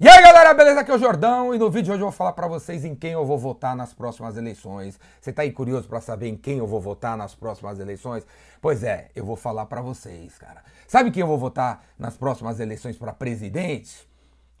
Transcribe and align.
E 0.00 0.08
aí 0.08 0.22
galera, 0.22 0.54
beleza? 0.54 0.78
Aqui 0.78 0.92
é 0.92 0.94
o 0.94 0.98
Jordão 0.98 1.52
e 1.52 1.58
no 1.58 1.68
vídeo 1.68 1.86
de 1.86 1.90
hoje 1.90 2.02
eu 2.02 2.06
vou 2.06 2.12
falar 2.12 2.32
para 2.32 2.46
vocês 2.46 2.84
em 2.84 2.94
quem 2.94 3.14
eu 3.14 3.26
vou 3.26 3.36
votar 3.36 3.74
nas 3.74 3.92
próximas 3.92 4.36
eleições. 4.36 4.96
Você 5.20 5.32
tá 5.32 5.42
aí 5.42 5.50
curioso 5.50 5.88
para 5.88 6.00
saber 6.00 6.28
em 6.28 6.36
quem 6.36 6.58
eu 6.58 6.68
vou 6.68 6.80
votar 6.80 7.16
nas 7.16 7.34
próximas 7.34 7.80
eleições? 7.80 8.24
Pois 8.60 8.84
é, 8.84 9.10
eu 9.16 9.24
vou 9.24 9.34
falar 9.34 9.66
para 9.66 9.82
vocês, 9.82 10.38
cara. 10.38 10.62
Sabe 10.86 11.10
quem 11.10 11.20
eu 11.20 11.26
vou 11.26 11.36
votar 11.36 11.84
nas 11.98 12.16
próximas 12.16 12.60
eleições 12.60 12.96
para 12.96 13.12
presidente? 13.12 14.08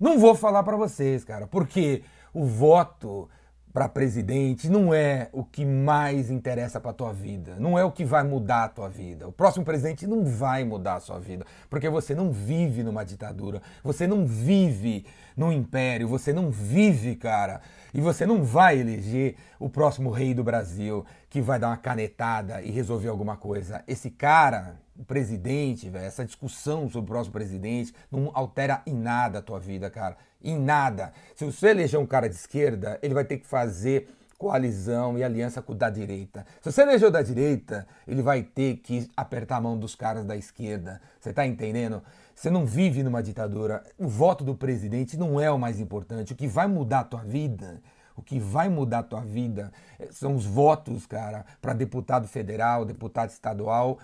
Não 0.00 0.18
vou 0.18 0.34
falar 0.34 0.64
para 0.64 0.76
vocês, 0.76 1.22
cara, 1.22 1.46
porque 1.46 2.02
o 2.34 2.44
voto 2.44 3.30
para 3.78 3.88
presidente 3.88 4.68
não 4.68 4.92
é 4.92 5.28
o 5.32 5.44
que 5.44 5.64
mais 5.64 6.32
interessa 6.32 6.80
para 6.80 6.92
tua 6.92 7.12
vida, 7.12 7.54
não 7.60 7.78
é 7.78 7.84
o 7.84 7.92
que 7.92 8.04
vai 8.04 8.24
mudar 8.24 8.64
a 8.64 8.68
tua 8.68 8.88
vida. 8.88 9.28
O 9.28 9.30
próximo 9.30 9.64
presidente 9.64 10.04
não 10.04 10.24
vai 10.24 10.64
mudar 10.64 10.96
a 10.96 11.00
sua 11.00 11.20
vida, 11.20 11.46
porque 11.70 11.88
você 11.88 12.12
não 12.12 12.32
vive 12.32 12.82
numa 12.82 13.04
ditadura, 13.04 13.62
você 13.84 14.04
não 14.04 14.26
vive 14.26 15.06
num 15.36 15.52
império, 15.52 16.08
você 16.08 16.32
não 16.32 16.50
vive, 16.50 17.14
cara, 17.14 17.60
e 17.94 18.00
você 18.00 18.26
não 18.26 18.42
vai 18.42 18.80
eleger 18.80 19.36
o 19.60 19.70
próximo 19.70 20.10
rei 20.10 20.34
do 20.34 20.42
Brasil 20.42 21.06
que 21.30 21.40
vai 21.40 21.58
dar 21.58 21.68
uma 21.68 21.76
canetada 21.76 22.62
e 22.62 22.70
resolver 22.70 23.08
alguma 23.08 23.36
coisa. 23.36 23.82
Esse 23.86 24.10
cara, 24.10 24.80
o 24.98 25.04
presidente, 25.04 25.90
essa 25.96 26.24
discussão 26.24 26.88
sobre 26.88 27.10
o 27.10 27.12
próximo 27.12 27.32
presidente 27.32 27.94
não 28.10 28.30
altera 28.32 28.82
em 28.86 28.94
nada 28.94 29.38
a 29.38 29.42
tua 29.42 29.60
vida, 29.60 29.90
cara. 29.90 30.16
Em 30.42 30.58
nada. 30.58 31.12
Se 31.34 31.44
você 31.44 31.68
eleger 31.68 32.00
um 32.00 32.06
cara 32.06 32.28
de 32.28 32.34
esquerda, 32.34 32.98
ele 33.02 33.12
vai 33.12 33.24
ter 33.24 33.38
que 33.38 33.46
fazer 33.46 34.08
coalizão 34.38 35.18
e 35.18 35.24
aliança 35.24 35.60
com 35.60 35.72
o 35.72 35.76
da 35.76 35.90
direita. 35.90 36.46
Se 36.62 36.70
você 36.70 36.82
elegeu 36.82 37.10
da 37.10 37.20
direita, 37.20 37.86
ele 38.06 38.22
vai 38.22 38.42
ter 38.42 38.76
que 38.76 39.10
apertar 39.16 39.56
a 39.56 39.60
mão 39.60 39.76
dos 39.76 39.96
caras 39.96 40.24
da 40.24 40.36
esquerda. 40.36 41.00
Você 41.20 41.32
tá 41.32 41.44
entendendo? 41.44 42.00
Você 42.34 42.48
não 42.48 42.64
vive 42.64 43.02
numa 43.02 43.20
ditadura. 43.20 43.82
O 43.98 44.06
voto 44.06 44.44
do 44.44 44.54
presidente 44.54 45.16
não 45.16 45.40
é 45.40 45.50
o 45.50 45.58
mais 45.58 45.80
importante. 45.80 46.32
O 46.32 46.36
que 46.36 46.46
vai 46.46 46.68
mudar 46.68 47.00
a 47.00 47.04
tua 47.04 47.24
vida 47.24 47.82
o 48.18 48.22
que 48.22 48.38
vai 48.40 48.68
mudar 48.68 48.98
a 48.98 49.02
tua 49.02 49.20
vida 49.20 49.72
eh, 49.98 50.08
são 50.10 50.34
os 50.34 50.44
votos, 50.44 51.06
cara, 51.06 51.46
para 51.62 51.72
deputado 51.72 52.26
federal, 52.26 52.84
deputado 52.84 53.30
estadual 53.30 53.98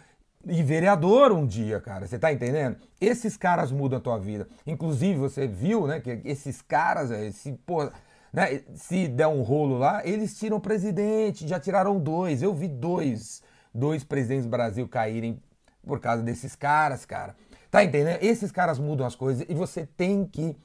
e 0.47 0.63
vereador 0.63 1.33
um 1.33 1.45
dia, 1.45 1.81
cara. 1.81 2.07
Você 2.07 2.19
tá 2.19 2.33
entendendo? 2.33 2.77
Esses 3.01 3.37
caras 3.37 3.73
mudam 3.73 3.99
a 3.99 4.01
tua 4.01 4.19
vida. 4.19 4.47
Inclusive, 4.67 5.19
você 5.19 5.47
viu, 5.49 5.87
né, 5.87 6.01
que 6.01 6.21
esses 6.25 6.63
caras, 6.63 7.11
esse, 7.11 7.53
pô, 7.67 7.91
né, 8.33 8.63
se 8.75 9.09
der 9.09 9.27
um 9.27 9.43
rolo 9.43 9.79
lá, 9.79 10.07
eles 10.07 10.39
tiram 10.39 10.61
presidente, 10.61 11.49
já 11.49 11.59
tiraram 11.59 11.99
dois. 11.99 12.41
Eu 12.41 12.55
vi 12.55 12.69
dois, 12.69 13.43
dois 13.75 14.05
presidentes 14.05 14.45
do 14.45 14.51
Brasil 14.51 14.87
caírem 14.87 15.41
por 15.85 15.99
causa 15.99 16.23
desses 16.23 16.55
caras, 16.55 17.05
cara. 17.05 17.35
Tá 17.71 17.83
entendendo? 17.83 18.23
Esses 18.23 18.53
caras 18.53 18.79
mudam 18.79 19.05
as 19.05 19.17
coisas 19.17 19.45
e 19.49 19.55
você 19.55 19.87
tem 19.97 20.25
que 20.25 20.57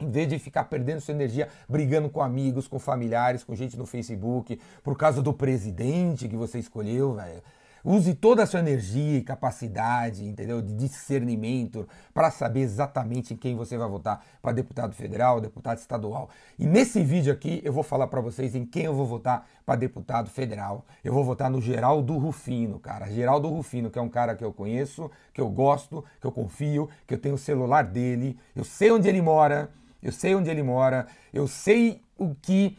em 0.00 0.10
vez 0.10 0.28
de 0.28 0.38
ficar 0.38 0.64
perdendo 0.64 1.00
sua 1.00 1.14
energia 1.14 1.48
brigando 1.68 2.08
com 2.08 2.20
amigos, 2.20 2.66
com 2.66 2.78
familiares, 2.78 3.44
com 3.44 3.54
gente 3.54 3.76
no 3.76 3.86
Facebook, 3.86 4.60
por 4.82 4.96
causa 4.96 5.22
do 5.22 5.32
presidente 5.32 6.28
que 6.28 6.36
você 6.36 6.58
escolheu, 6.58 7.14
velho. 7.14 7.42
Use 7.86 8.14
toda 8.14 8.42
a 8.42 8.46
sua 8.46 8.60
energia 8.60 9.18
e 9.18 9.22
capacidade, 9.22 10.24
entendeu? 10.24 10.62
De 10.62 10.72
discernimento 10.72 11.86
para 12.14 12.30
saber 12.30 12.60
exatamente 12.60 13.34
em 13.34 13.36
quem 13.36 13.54
você 13.54 13.76
vai 13.76 13.86
votar 13.86 14.24
para 14.40 14.52
deputado 14.52 14.94
federal, 14.94 15.38
deputado 15.38 15.76
estadual. 15.76 16.30
E 16.58 16.66
nesse 16.66 17.02
vídeo 17.02 17.30
aqui 17.30 17.60
eu 17.62 17.74
vou 17.74 17.82
falar 17.82 18.06
para 18.06 18.22
vocês 18.22 18.54
em 18.54 18.64
quem 18.64 18.84
eu 18.84 18.94
vou 18.94 19.04
votar 19.04 19.46
para 19.66 19.76
deputado 19.76 20.30
federal. 20.30 20.86
Eu 21.04 21.12
vou 21.12 21.22
votar 21.22 21.50
no 21.50 21.60
Geraldo 21.60 22.16
Rufino, 22.16 22.80
cara. 22.80 23.06
Geraldo 23.10 23.50
Rufino, 23.50 23.90
que 23.90 23.98
é 23.98 24.02
um 24.02 24.08
cara 24.08 24.34
que 24.34 24.42
eu 24.42 24.50
conheço, 24.50 25.10
que 25.34 25.40
eu 25.42 25.50
gosto, 25.50 26.02
que 26.22 26.26
eu 26.26 26.32
confio, 26.32 26.88
que 27.06 27.12
eu 27.12 27.18
tenho 27.18 27.34
o 27.34 27.38
celular 27.38 27.84
dele, 27.84 28.38
eu 28.56 28.64
sei 28.64 28.90
onde 28.90 29.10
ele 29.10 29.20
mora, 29.20 29.68
eu 30.04 30.12
sei 30.12 30.34
onde 30.34 30.50
ele 30.50 30.62
mora, 30.62 31.06
eu 31.32 31.48
sei 31.48 32.02
o 32.18 32.34
que 32.34 32.76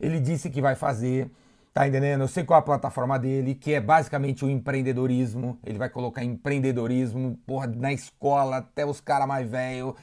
ele 0.00 0.18
disse 0.18 0.50
que 0.50 0.60
vai 0.60 0.74
fazer. 0.74 1.30
Tá 1.72 1.88
entendendo? 1.88 2.20
Eu 2.20 2.28
sei 2.28 2.44
qual 2.44 2.58
é 2.58 2.60
a 2.60 2.64
plataforma 2.64 3.18
dele, 3.18 3.54
que 3.54 3.72
é 3.72 3.80
basicamente 3.80 4.44
o 4.44 4.50
empreendedorismo. 4.50 5.58
Ele 5.64 5.78
vai 5.78 5.88
colocar 5.88 6.22
empreendedorismo, 6.22 7.36
porra, 7.44 7.66
na 7.66 7.92
escola, 7.92 8.58
até 8.58 8.86
os 8.86 9.00
caras 9.00 9.26
mais 9.26 9.48
velhos. 9.48 9.94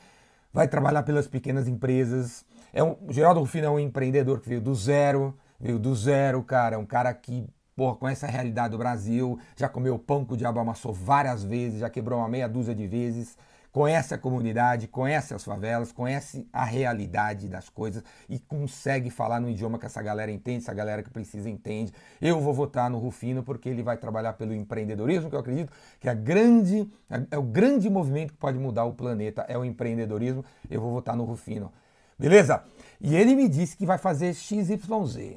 Vai 0.53 0.67
trabalhar 0.67 1.03
pelas 1.03 1.27
pequenas 1.27 1.69
empresas. 1.69 2.45
É 2.73 2.83
um, 2.83 2.97
o 3.07 3.13
Geraldo 3.13 3.39
Rufino 3.39 3.67
é 3.67 3.69
um 3.69 3.79
empreendedor 3.79 4.41
que 4.41 4.49
veio 4.49 4.59
do 4.59 4.75
zero, 4.75 5.33
veio 5.59 5.79
do 5.79 5.95
zero, 5.95 6.43
cara. 6.43 6.75
É 6.75 6.77
um 6.77 6.85
cara 6.85 7.13
que, 7.13 7.47
porra, 7.73 7.95
conhece 7.95 8.25
a 8.25 8.29
realidade 8.29 8.71
do 8.71 8.77
Brasil, 8.77 9.39
já 9.55 9.69
comeu 9.69 9.97
pão 9.97 10.25
que 10.25 10.33
o 10.33 10.37
diabo 10.37 10.59
amassou 10.59 10.93
várias 10.93 11.41
vezes, 11.41 11.79
já 11.79 11.89
quebrou 11.89 12.19
uma 12.19 12.27
meia 12.27 12.49
dúzia 12.49 12.75
de 12.75 12.85
vezes 12.85 13.37
conhece 13.71 14.13
a 14.13 14.17
comunidade, 14.17 14.87
conhece 14.87 15.33
as 15.33 15.43
favelas, 15.43 15.91
conhece 15.91 16.47
a 16.51 16.63
realidade 16.63 17.47
das 17.47 17.69
coisas 17.69 18.03
e 18.29 18.37
consegue 18.37 19.09
falar 19.09 19.39
no 19.39 19.49
idioma 19.49 19.79
que 19.79 19.85
essa 19.85 20.01
galera 20.01 20.31
entende, 20.31 20.63
essa 20.63 20.73
galera 20.73 21.01
que 21.01 21.09
precisa 21.09 21.49
entende. 21.49 21.93
Eu 22.21 22.39
vou 22.39 22.53
votar 22.53 22.89
no 22.89 22.97
Rufino 22.97 23.43
porque 23.43 23.69
ele 23.69 23.81
vai 23.81 23.97
trabalhar 23.97 24.33
pelo 24.33 24.53
empreendedorismo, 24.53 25.29
que 25.29 25.35
eu 25.35 25.39
acredito 25.39 25.71
que 25.99 26.09
é, 26.09 26.15
grande, 26.15 26.89
é 27.29 27.37
o 27.37 27.43
grande 27.43 27.89
movimento 27.89 28.33
que 28.33 28.39
pode 28.39 28.57
mudar 28.57 28.83
o 28.85 28.93
planeta, 28.93 29.45
é 29.47 29.57
o 29.57 29.63
empreendedorismo. 29.63 30.43
Eu 30.69 30.81
vou 30.81 30.91
votar 30.91 31.15
no 31.15 31.23
Rufino. 31.23 31.71
Beleza? 32.19 32.63
E 32.99 33.15
ele 33.15 33.35
me 33.35 33.49
disse 33.49 33.75
que 33.75 33.85
vai 33.85 33.97
fazer 33.97 34.35
XYZ. 34.35 34.79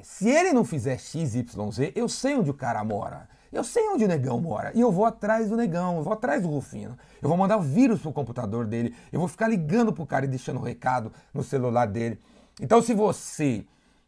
Se 0.03 0.29
ele 0.29 0.53
não 0.53 0.65
fizer 0.65 0.99
XYZ, 0.99 1.47
eu 1.95 2.09
sei 2.09 2.35
onde 2.35 2.51
o 2.51 2.55
cara 2.55 2.85
mora. 2.85 3.27
Eu 3.55 3.63
sei 3.63 3.89
onde 3.89 4.05
o 4.05 4.09
negão 4.09 4.41
mora 4.41 4.73
e 4.75 4.81
eu 4.81 4.91
vou 4.91 5.07
atrás 5.07 5.49
do 5.49 5.57
negão, 5.57 5.99
eu 5.99 6.03
vou 6.03 6.13
atrás 6.13 6.43
do 6.43 6.49
Rufino. 6.49 6.99
Eu 7.23 7.29
vou 7.29 7.39
mandar 7.39 7.57
o 7.57 7.63
vírus 7.63 8.01
pro 8.03 8.13
computador 8.13 8.67
dele, 8.67 8.95
eu 9.13 9.21
vou 9.21 9.29
ficar 9.29 9.47
ligando 9.47 9.93
pro 9.93 10.05
cara 10.05 10.25
e 10.25 10.29
deixando 10.29 10.61
recado 10.61 11.13
no 11.33 11.43
celular 11.43 11.87
dele. 11.87 12.19
Então, 12.61 12.83
se 12.83 12.93
você 12.93 13.65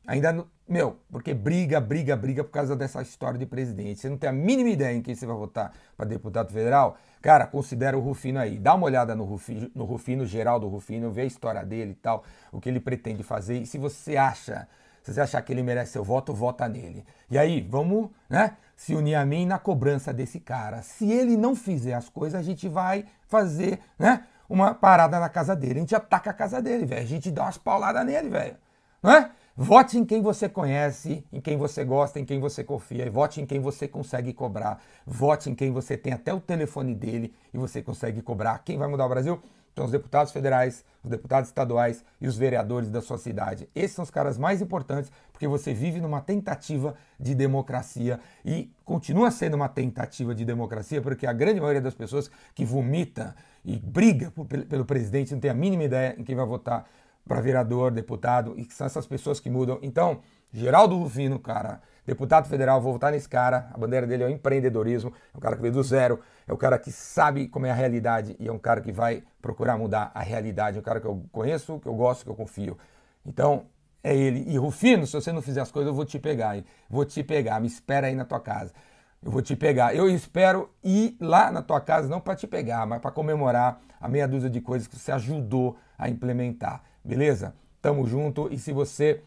ainda. 0.06 0.44
Meu, 0.68 0.96
porque 1.12 1.32
briga, 1.32 1.80
briga, 1.80 2.16
briga 2.16 2.42
por 2.42 2.50
causa 2.50 2.74
dessa 2.74 3.00
história 3.00 3.38
de 3.38 3.46
presidente. 3.46 4.00
Você 4.00 4.08
não 4.08 4.18
tem 4.18 4.28
a 4.28 4.32
mínima 4.32 4.68
ideia 4.68 4.96
em 4.96 5.00
quem 5.00 5.14
você 5.14 5.24
vai 5.24 5.36
votar 5.36 5.72
para 5.96 6.06
deputado 6.06 6.52
federal? 6.52 6.96
Cara, 7.22 7.46
considera 7.46 7.96
o 7.96 8.00
Rufino 8.00 8.40
aí. 8.40 8.58
Dá 8.58 8.74
uma 8.74 8.86
olhada 8.86 9.14
no 9.14 9.22
Rufino, 9.22 9.70
no 9.72 9.84
Rufino, 9.84 10.26
geral 10.26 10.58
do 10.58 10.66
Rufino, 10.66 11.12
vê 11.12 11.20
a 11.20 11.24
história 11.24 11.64
dele 11.64 11.92
e 11.92 11.94
tal, 11.94 12.24
o 12.50 12.60
que 12.60 12.68
ele 12.68 12.80
pretende 12.80 13.22
fazer. 13.22 13.60
E 13.60 13.66
se 13.66 13.78
você 13.78 14.16
acha 14.16 14.66
se 15.06 15.14
você 15.14 15.20
achar 15.20 15.40
que 15.40 15.52
ele 15.52 15.62
merece 15.62 15.92
seu 15.92 16.02
voto, 16.02 16.34
vota 16.34 16.68
nele. 16.68 17.04
E 17.30 17.38
aí, 17.38 17.60
vamos 17.60 18.10
né, 18.28 18.56
se 18.76 18.94
unir 18.94 19.14
a 19.14 19.24
mim 19.24 19.46
na 19.46 19.58
cobrança 19.58 20.12
desse 20.12 20.38
cara. 20.38 20.82
Se 20.82 21.10
ele 21.10 21.36
não 21.36 21.56
fizer 21.56 21.94
as 21.94 22.10
coisas, 22.10 22.38
a 22.38 22.42
gente 22.42 22.68
vai 22.68 23.06
fazer 23.26 23.80
né, 23.98 24.24
uma 24.48 24.74
parada 24.74 25.18
na 25.18 25.30
casa 25.30 25.56
dele. 25.56 25.78
A 25.78 25.80
gente 25.80 25.96
ataca 25.96 26.30
a 26.30 26.34
casa 26.34 26.60
dele, 26.60 26.84
velho. 26.84 27.02
A 27.02 27.06
gente 27.06 27.30
dá 27.30 27.44
umas 27.44 27.56
pauladas 27.56 28.04
nele, 28.04 28.28
velho. 28.28 28.56
Não 29.02 29.10
é? 29.10 29.30
Vote 29.56 29.96
em 29.96 30.04
quem 30.04 30.20
você 30.20 30.50
conhece, 30.50 31.24
em 31.32 31.40
quem 31.40 31.56
você 31.56 31.82
gosta, 31.82 32.20
em 32.20 32.26
quem 32.26 32.38
você 32.38 32.62
confia. 32.62 33.06
E 33.06 33.08
vote 33.08 33.40
em 33.40 33.46
quem 33.46 33.58
você 33.58 33.88
consegue 33.88 34.34
cobrar. 34.34 34.82
Vote 35.06 35.48
em 35.48 35.54
quem 35.54 35.72
você 35.72 35.96
tem 35.96 36.12
até 36.12 36.34
o 36.34 36.40
telefone 36.40 36.94
dele 36.94 37.34
e 37.54 37.56
você 37.56 37.80
consegue 37.80 38.20
cobrar. 38.20 38.58
Quem 38.58 38.76
vai 38.76 38.86
mudar 38.86 39.06
o 39.06 39.08
Brasil? 39.08 39.40
Então, 39.76 39.84
os 39.84 39.92
deputados 39.92 40.32
federais, 40.32 40.82
os 41.04 41.10
deputados 41.10 41.50
estaduais 41.50 42.02
e 42.18 42.26
os 42.26 42.34
vereadores 42.34 42.88
da 42.88 43.02
sua 43.02 43.18
cidade. 43.18 43.68
Esses 43.74 43.94
são 43.94 44.04
os 44.04 44.10
caras 44.10 44.38
mais 44.38 44.62
importantes, 44.62 45.12
porque 45.30 45.46
você 45.46 45.74
vive 45.74 46.00
numa 46.00 46.22
tentativa 46.22 46.94
de 47.20 47.34
democracia 47.34 48.18
e 48.42 48.70
continua 48.86 49.30
sendo 49.30 49.52
uma 49.52 49.68
tentativa 49.68 50.34
de 50.34 50.46
democracia, 50.46 51.02
porque 51.02 51.26
a 51.26 51.32
grande 51.34 51.60
maioria 51.60 51.82
das 51.82 51.92
pessoas 51.92 52.30
que 52.54 52.64
vomita 52.64 53.36
e 53.62 53.78
briga 53.78 54.32
pelo 54.66 54.86
presidente 54.86 55.34
não 55.34 55.40
tem 55.40 55.50
a 55.50 55.54
mínima 55.54 55.84
ideia 55.84 56.16
em 56.18 56.24
quem 56.24 56.34
vai 56.34 56.46
votar 56.46 56.88
para 57.28 57.42
vereador, 57.42 57.90
deputado, 57.90 58.54
e 58.56 58.64
que 58.64 58.72
são 58.72 58.86
essas 58.86 59.06
pessoas 59.06 59.38
que 59.38 59.50
mudam. 59.50 59.78
Então, 59.82 60.20
Geraldo 60.54 60.96
Rufino, 60.96 61.38
cara, 61.38 61.82
deputado 62.06 62.48
federal, 62.48 62.80
vou 62.80 62.92
votar 62.92 63.12
nesse 63.12 63.28
cara. 63.28 63.68
A 63.72 63.78
bandeira 63.78 64.06
dele 64.06 64.22
é 64.22 64.26
o 64.26 64.30
empreendedorismo, 64.30 65.12
é 65.34 65.36
um 65.36 65.40
cara 65.40 65.56
que 65.56 65.62
veio 65.62 65.74
do 65.74 65.82
zero, 65.82 66.20
é 66.46 66.52
um 66.52 66.56
cara 66.56 66.78
que 66.78 66.92
sabe 66.92 67.48
como 67.48 67.66
é 67.66 67.70
a 67.70 67.74
realidade 67.74 68.36
e 68.38 68.46
é 68.46 68.52
um 68.52 68.58
cara 68.58 68.80
que 68.80 68.92
vai 68.92 69.24
procurar 69.42 69.76
mudar 69.76 70.12
a 70.14 70.20
realidade. 70.20 70.76
É 70.76 70.80
um 70.80 70.84
cara 70.84 71.00
que 71.00 71.06
eu 71.06 71.24
conheço, 71.32 71.80
que 71.80 71.88
eu 71.88 71.94
gosto, 71.94 72.24
que 72.24 72.30
eu 72.30 72.36
confio. 72.36 72.78
Então, 73.24 73.66
é 74.02 74.14
ele. 74.16 74.44
E 74.46 74.56
Rufino, 74.56 75.04
se 75.04 75.12
você 75.12 75.32
não 75.32 75.42
fizer 75.42 75.60
as 75.60 75.72
coisas, 75.72 75.88
eu 75.88 75.94
vou 75.94 76.04
te 76.04 76.18
pegar. 76.18 76.56
Hein? 76.56 76.64
Vou 76.88 77.04
te 77.04 77.24
pegar, 77.24 77.60
me 77.60 77.66
espera 77.66 78.06
aí 78.06 78.14
na 78.14 78.24
tua 78.24 78.38
casa. 78.38 78.72
Eu 79.20 79.32
vou 79.32 79.42
te 79.42 79.56
pegar. 79.56 79.94
Eu 79.96 80.08
espero 80.08 80.70
ir 80.84 81.16
lá 81.20 81.50
na 81.50 81.60
tua 81.60 81.80
casa, 81.80 82.08
não 82.08 82.20
para 82.20 82.36
te 82.36 82.46
pegar, 82.46 82.86
mas 82.86 83.00
para 83.00 83.10
comemorar 83.10 83.80
a 84.00 84.08
meia 84.08 84.28
dúzia 84.28 84.48
de 84.48 84.60
coisas 84.60 84.86
que 84.86 84.96
você 84.96 85.10
ajudou 85.10 85.76
a 85.98 86.08
implementar. 86.08 86.82
Beleza? 87.04 87.54
Tamo 87.82 88.06
junto. 88.06 88.48
E 88.52 88.58
se 88.58 88.72
você 88.72 89.22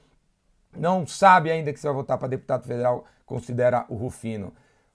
não 0.75 1.06
sabe 1.06 1.51
ainda 1.51 1.74
que 1.74 1.80
você 1.80 1.88
vai 1.88 1.95
votar 1.95 2.18
para 2.18 2.27
deputado 2.27 2.63
federal, 2.63 3.06
considera 3.25 3.86
o 3.89 3.95
Rufino. 3.95 4.54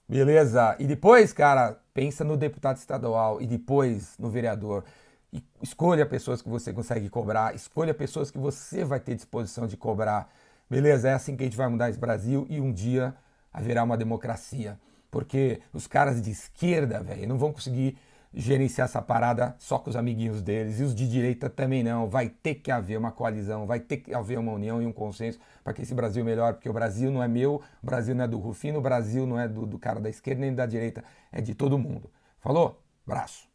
Beleza? 0.09 0.77
E 0.79 0.87
depois, 0.87 1.33
cara, 1.33 1.79
pensa 1.93 2.25
no 2.25 2.37
deputado 2.37 2.77
estadual 2.77 3.41
e 3.41 3.47
depois 3.47 4.17
no 4.19 4.29
vereador. 4.29 4.85
E 5.33 5.43
escolha 5.63 6.07
pessoas 6.07 6.43
que 6.43 6.49
você 6.49 6.73
consegue 6.73 7.09
cobrar, 7.09 7.55
escolha 7.55 7.95
pessoas 7.95 8.31
que 8.31 8.39
você 8.39 8.85
vai 8.85 9.01
ter 9.01 9.15
disposição 9.15 9.67
de 9.67 9.77
cobrar. 9.77 10.31
Beleza? 10.69 11.09
É 11.09 11.15
assim 11.15 11.37
que 11.37 11.43
a 11.43 11.47
gente 11.47 11.57
vai 11.57 11.69
mudar 11.69 11.91
esse 11.91 11.99
Brasil 11.99 12.47
e 12.49 12.61
um 12.61 12.73
dia 12.73 13.15
haverá 13.53 13.83
uma 13.83 13.97
democracia. 13.97 14.79
Porque 15.11 15.61
os 15.73 15.87
caras 15.87 16.21
de 16.21 16.31
esquerda, 16.31 17.01
velho, 17.01 17.29
não 17.29 17.39
vão 17.39 17.53
conseguir 17.53 17.97
gerenciar 18.35 18.87
essa 18.87 19.01
parada 19.01 19.55
só 19.59 19.79
com 19.79 19.91
os 19.91 19.97
amiguinhos 19.97 20.43
deles, 20.43 20.81
e 20.81 20.83
os 20.83 20.95
de 20.95 21.09
direita 21.09 21.49
também 21.49 21.83
não. 21.83 22.09
Vai 22.09 22.29
ter 22.29 22.57
que 22.57 22.71
haver 22.71 22.99
uma 22.99 23.13
coalizão, 23.13 23.67
vai 23.67 23.81
ter 23.81 23.99
que 23.99 24.13
haver 24.15 24.39
uma 24.39 24.53
união 24.53 24.83
e 24.83 24.87
um 24.87 24.93
consenso 24.93 25.39
para 25.63 25.73
que 25.73 25.83
esse 25.83 25.95
Brasil 25.95 26.25
melhore, 26.25 26.55
porque 26.55 26.69
o 26.69 26.73
Brasil 26.73 27.11
não 27.11 27.23
é 27.23 27.29
meu, 27.29 27.63
o 27.83 27.87
Brasil 27.87 28.15
não 28.15 28.25
é 28.25 28.29
do 28.29 28.39
Rufino, 28.39 28.79
o 28.79 28.83
Brasil 28.83 29.27
não 29.27 29.39
é 29.39 29.49
do, 29.49 29.67
do 29.67 29.79
cara 29.79 30.01
da 30.01 30.09
esquerda 30.11 30.41
nem 30.41 30.55
da 30.55 30.67
direita, 30.67 31.05
é 31.33 31.41
de 31.41 31.55
todo 31.55 31.79
mundo. 31.79 32.11
Falou? 32.41 32.83
Braço. 33.07 33.49